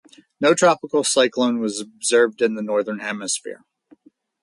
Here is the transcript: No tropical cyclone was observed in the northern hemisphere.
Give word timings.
No 0.39 0.55
tropical 0.55 1.03
cyclone 1.03 1.59
was 1.59 1.79
observed 1.79 2.41
in 2.41 2.55
the 2.55 2.63
northern 2.63 3.01
hemisphere. 3.01 3.65